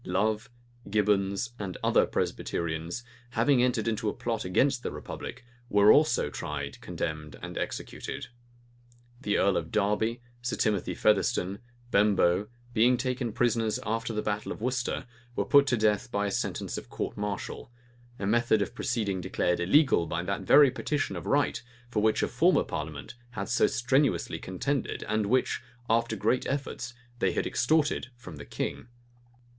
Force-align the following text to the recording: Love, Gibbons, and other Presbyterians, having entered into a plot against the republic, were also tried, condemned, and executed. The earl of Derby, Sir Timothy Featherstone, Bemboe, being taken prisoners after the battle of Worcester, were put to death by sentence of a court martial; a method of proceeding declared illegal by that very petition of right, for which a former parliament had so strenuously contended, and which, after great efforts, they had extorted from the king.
Love, 0.03 0.49
Gibbons, 0.89 1.51
and 1.59 1.77
other 1.83 2.07
Presbyterians, 2.07 3.03
having 3.29 3.61
entered 3.61 3.87
into 3.87 4.09
a 4.09 4.13
plot 4.15 4.43
against 4.43 4.81
the 4.81 4.89
republic, 4.91 5.45
were 5.69 5.91
also 5.91 6.27
tried, 6.27 6.81
condemned, 6.81 7.35
and 7.43 7.55
executed. 7.55 8.25
The 9.21 9.37
earl 9.37 9.57
of 9.57 9.71
Derby, 9.71 10.19
Sir 10.41 10.55
Timothy 10.55 10.95
Featherstone, 10.95 11.59
Bemboe, 11.91 12.47
being 12.73 12.97
taken 12.97 13.31
prisoners 13.31 13.77
after 13.85 14.11
the 14.11 14.23
battle 14.23 14.51
of 14.51 14.59
Worcester, 14.59 15.05
were 15.35 15.45
put 15.45 15.67
to 15.67 15.77
death 15.77 16.09
by 16.11 16.29
sentence 16.29 16.79
of 16.79 16.85
a 16.85 16.87
court 16.87 17.15
martial; 17.15 17.71
a 18.17 18.25
method 18.25 18.63
of 18.63 18.73
proceeding 18.73 19.21
declared 19.21 19.59
illegal 19.59 20.07
by 20.07 20.23
that 20.23 20.41
very 20.41 20.71
petition 20.71 21.15
of 21.15 21.27
right, 21.27 21.61
for 21.91 22.01
which 22.01 22.23
a 22.23 22.27
former 22.27 22.63
parliament 22.63 23.13
had 23.33 23.47
so 23.49 23.67
strenuously 23.67 24.39
contended, 24.39 25.03
and 25.03 25.27
which, 25.27 25.61
after 25.87 26.15
great 26.15 26.47
efforts, 26.47 26.95
they 27.19 27.33
had 27.33 27.45
extorted 27.45 28.07
from 28.17 28.37
the 28.37 28.45
king. 28.45 28.87